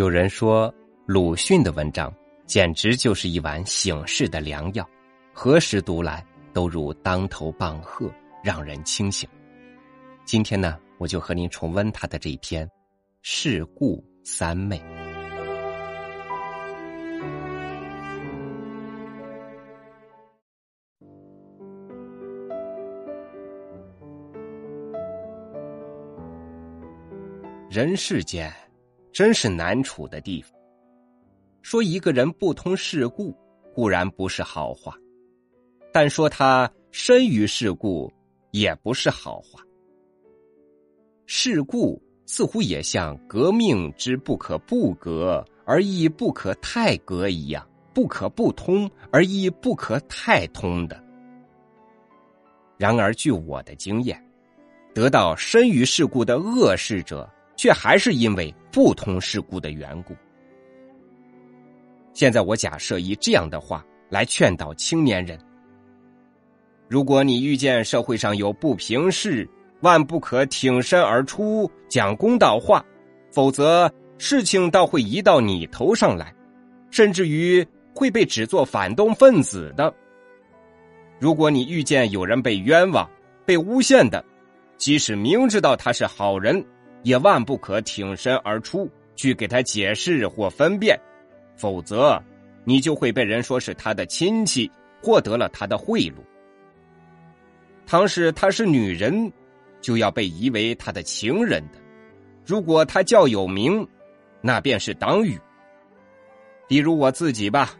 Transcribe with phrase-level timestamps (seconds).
[0.00, 2.10] 有人说，鲁迅的文章
[2.46, 4.88] 简直就是一碗醒世的良药，
[5.30, 8.10] 何时读来都如当头棒喝，
[8.42, 9.28] 让人清醒。
[10.24, 12.66] 今天呢，我就和您重温他的这一篇
[13.20, 14.78] 《世故三昧》。
[27.68, 28.50] 人世间，
[29.12, 30.52] 真是难处的地方。
[31.62, 33.36] 说一个人不通世故，
[33.74, 34.92] 固然不是好话；
[35.92, 38.12] 但说他深于世故，
[38.50, 39.60] 也不是好话。
[41.26, 51.00] 世故似乎也像革命之不可不革而亦不可太革一样，不可不通而亦不可太通的。
[52.78, 54.18] 然而，据我的经验，
[54.94, 57.30] 得到深于世故的恶事者。
[57.60, 60.16] 却还是因为不通世故的缘故。
[62.14, 65.38] 现在我假设以这样的话来劝导青年人：
[66.88, 69.46] 如果你遇见社会上有不平事，
[69.82, 72.82] 万不可挺身而出讲公道话，
[73.30, 76.34] 否则事情倒会移到你头上来，
[76.90, 77.62] 甚至于
[77.94, 79.94] 会被指作反动分子的。
[81.18, 83.06] 如果你遇见有人被冤枉、
[83.44, 84.24] 被诬陷的，
[84.78, 86.64] 即使明知道他是好人。
[87.02, 90.98] 也万不可挺身而出去给他解释或分辨，
[91.56, 92.22] 否则
[92.64, 94.70] 你就会被人说是他的亲戚，
[95.02, 96.14] 获得了他的贿赂。
[97.86, 99.32] 倘使她是女人，
[99.80, 101.78] 就要被疑为他的情人的；
[102.46, 103.84] 如果他较有名，
[104.40, 105.36] 那便是党羽。
[106.68, 107.74] 比如我自己吧，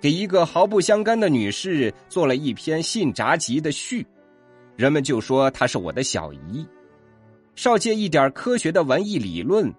[0.00, 4.06] 给一个毫不相干的女士做了一篇信札集的序，
[4.76, 6.64] 人们就说她是我的小姨。
[7.54, 9.72] 少借一点科学的文艺理论，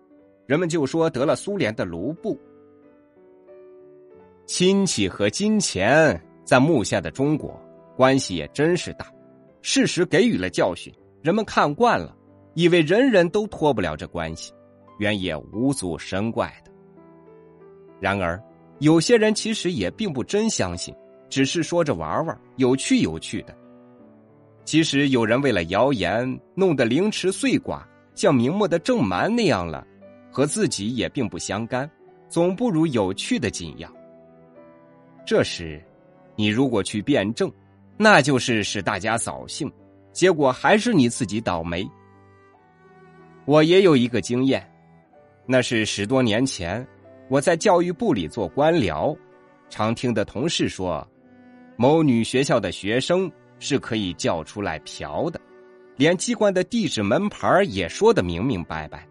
[0.46, 2.40] 人们就说得了苏联的卢布。
[4.46, 7.60] 亲戚和金钱在目下的中国
[7.96, 9.12] 关系也真是大，
[9.62, 12.16] 事实给予了教训，人们看惯了，
[12.54, 14.54] 以为人人都脱不了这关系，
[15.00, 16.72] 原也无足深怪的。
[18.00, 18.42] 然而，
[18.80, 20.94] 有些人其实也并不真相信，
[21.30, 23.56] 只是说着玩玩，有趣有趣的。
[24.66, 27.86] 其实有人为了谣言弄得凌迟碎剐，
[28.16, 29.86] 像明末的郑蛮那样了，
[30.32, 31.90] 和自己也并不相干，
[32.30, 33.92] 总不如有趣的紧要。
[35.26, 35.84] 这时，
[36.36, 37.52] 你如果去辩证，
[37.98, 39.72] 那就是使大家扫兴，
[40.14, 41.86] 结果还是你自己倒霉。
[43.46, 44.66] 我也有一个经验，
[45.46, 46.86] 那是十多年前，
[47.30, 49.16] 我在教育部里做官僚，
[49.70, 51.06] 常听的同事说，
[51.76, 53.30] 某女学校的学生。
[53.64, 55.40] 是可以叫出来嫖的，
[55.96, 59.08] 连机关的地址门牌也说得明明白白。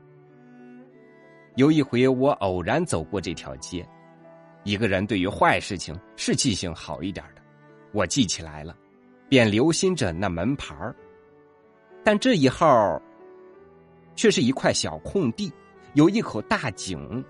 [1.57, 3.83] 有一回我偶然走过这条街，
[4.63, 7.41] 一个人对于坏事情是记性好一点的，
[7.93, 8.77] 我记起来了，
[9.27, 10.77] 便留心着那门牌
[12.05, 13.01] 但这一号
[14.15, 15.51] 却是一块小空地，
[15.95, 17.25] 有一口大井，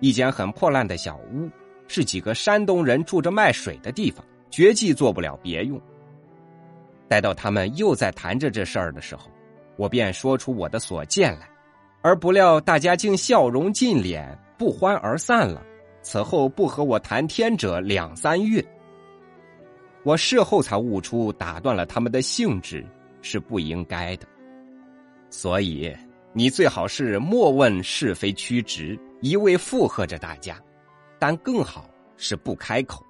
[0.00, 1.48] 一间很破烂的小屋，
[1.86, 5.80] 是几个山东人住着卖水的地方，绝技做不了别用。
[7.08, 9.30] 待到他们又在谈着这事儿的时候，
[9.76, 11.48] 我便说出我的所见来，
[12.02, 14.26] 而不料大家竟笑容尽敛，
[14.56, 15.62] 不欢而散了。
[16.02, 18.62] 此后不和我谈天者两三月，
[20.02, 22.84] 我事后才悟出打断了他们的兴致
[23.22, 24.26] 是不应该的。
[25.30, 25.96] 所以
[26.34, 30.56] 你最好是莫问是非曲直，一味附和着大家；
[31.18, 33.02] 但更好是不开口，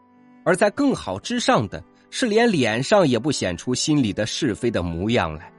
[0.44, 1.82] 而在更好之上的。
[2.16, 5.52] 是连脸上也不显出心里的是非的模样来，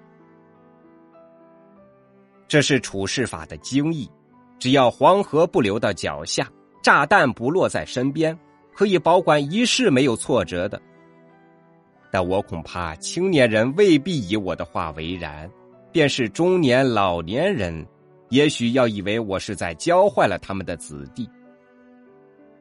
[2.47, 4.09] 这是处事法的精义。
[4.57, 6.49] 只要黄河不流到脚下，
[6.81, 8.33] 炸弹不落在身边，
[8.73, 10.81] 可以保管一世没有挫折的。
[12.09, 15.51] 但我恐怕青年人未必以我的话为然，
[15.91, 17.85] 便是中年老年人，
[18.29, 21.29] 也许要以为我是在教坏了他们的子弟。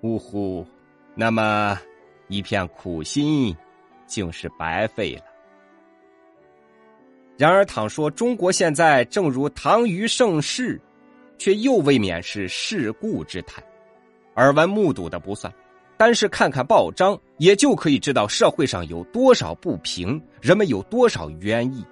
[0.03, 0.67] 呜呼，
[1.15, 1.79] 那么
[2.27, 3.57] 一片苦心。
[4.07, 5.23] 竟是白费了。
[7.37, 10.81] 然而，倘说中国现在正如唐虞盛世，
[11.37, 13.63] 却又未免是世故之谈。
[14.37, 15.53] 耳闻目睹的不算，
[15.97, 21.85] 单是看看报章，也就可以知道社会上有多少不平，人们有多少冤意。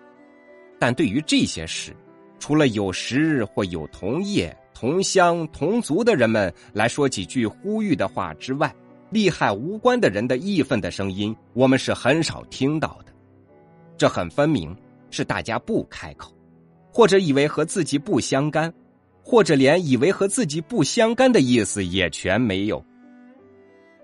[0.79, 1.93] 但对于这些事，
[2.39, 8.73] 除了有时或有同业、同乡、同族的人们来说几句呼吁的话之外，
[9.13, 13.13] 利害无关的人的义愤的声音，我们是很少听到的。
[13.99, 14.75] 这很分明
[15.11, 16.35] 是大家不开口，
[16.91, 18.73] 或者以为和自己不相干，
[19.23, 22.83] 或者连以为和自己不相干的意思也全没有。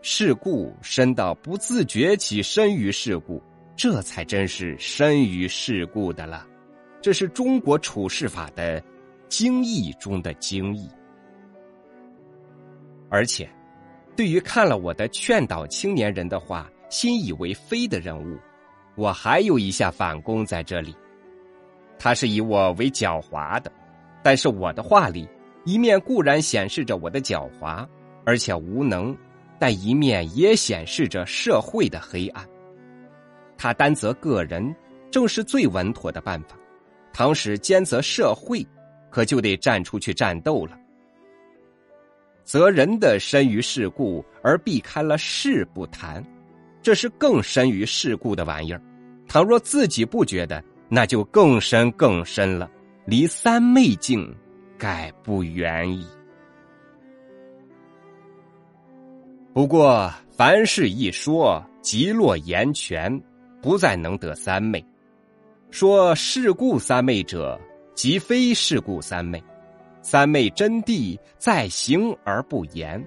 [0.03, 3.43] 世故深到不自觉起身于世故，
[3.75, 6.47] 这才真是深于世故的了。
[7.01, 8.83] 这是中国处事法的
[9.29, 10.87] 精义中的精义。
[13.09, 13.49] 而且，
[14.19, 18.37] 对于看了我的劝导青年人的话信以为非的人物，
[18.97, 20.93] 我还有一下反攻在这里。
[22.01, 23.71] 他是以我为狡猾的，
[24.21, 25.29] 但是我的话里
[25.65, 27.87] 一面固然显示着我的狡猾，
[28.25, 29.17] 而且无能。
[29.61, 32.45] 但一面也显示着社会的黑暗。
[33.57, 34.75] 他担责个人，
[35.11, 36.57] 正是最稳妥的办法；
[37.13, 38.65] 倘使兼责社会，
[39.11, 40.78] 可就得站出去战斗了。
[42.49, 46.25] 则人的深于世故，而避开了事不谈，
[46.81, 48.81] 这是更深于世故的玩意儿。
[49.29, 52.67] 倘若自己不觉得，那就更深更深了，
[53.05, 54.35] 离三昧境，
[54.79, 56.07] 概不远矣。
[59.53, 63.23] 不过，凡事一说，即落言权，
[63.61, 64.83] 不再能得三昧。
[65.71, 67.61] 说世故三昧者，
[67.95, 69.39] 即非世故三昧。
[70.03, 73.05] 三昧真谛在行而不言。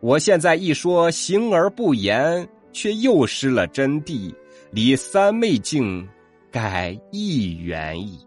[0.00, 4.34] 我现在一说行而不言，却又失了真谛，
[4.70, 6.06] 离三昧境，
[6.50, 8.18] 该一远矣。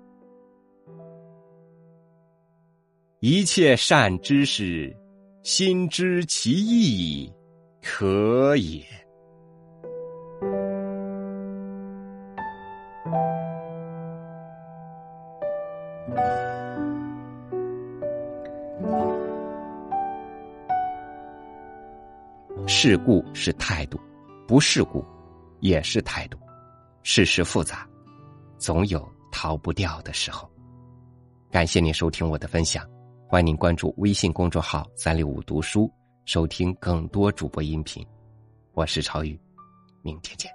[3.20, 4.96] 一切善知识。
[5.42, 7.32] 心知其意，
[7.82, 8.84] 可也。
[22.68, 24.00] 事故是态度，
[24.48, 25.04] 不事故
[25.60, 26.38] 也是态度。
[27.04, 27.88] 世事复杂，
[28.58, 30.50] 总有逃不掉的时候。
[31.50, 32.88] 感谢您收听我的分享。
[33.28, 35.92] 欢迎您关注微信公众号“三六五读书”，
[36.26, 38.06] 收听更多主播音频。
[38.74, 39.40] 我是超宇，
[40.02, 40.52] 明天见。